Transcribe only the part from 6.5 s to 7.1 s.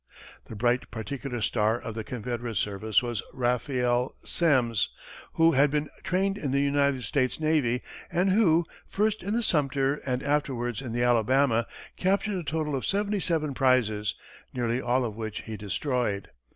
United